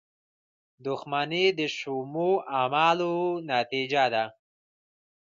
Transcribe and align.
•دښمني 0.85 1.45
د 1.59 1.61
شومو 1.77 2.31
اعمالو 2.57 3.13
نتیجه 3.53 4.05
ده. 4.13 4.25